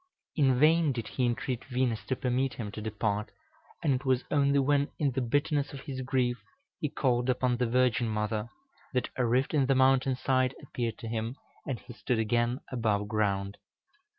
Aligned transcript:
In 0.35 0.57
vain 0.59 0.91
did 0.93 1.07
he 1.09 1.27
entreat 1.27 1.63
Venus 1.65 2.03
to 2.05 2.15
permit 2.15 2.55
him 2.55 2.71
to 2.71 2.81
depart, 2.81 3.29
and 3.83 3.93
it 3.93 4.03
was 4.03 4.23
only 4.31 4.57
when, 4.57 4.89
in 4.97 5.11
the 5.11 5.21
bitterness 5.21 5.73
of 5.73 5.81
his 5.81 6.01
grief, 6.01 6.43
he 6.79 6.89
called 6.89 7.29
upon 7.29 7.57
the 7.57 7.67
Virgin 7.67 8.07
Mother, 8.07 8.49
that 8.95 9.09
a 9.15 9.23
rift 9.27 9.53
in 9.53 9.67
the 9.67 9.75
mountain 9.75 10.15
side 10.15 10.55
appeared 10.63 10.97
to 10.97 11.07
him, 11.07 11.35
and 11.67 11.77
he 11.77 11.93
stood 11.93 12.17
again 12.17 12.61
above 12.71 13.07
ground. 13.07 13.59